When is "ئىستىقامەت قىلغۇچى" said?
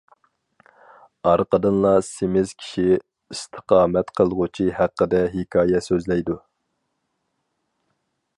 2.95-4.67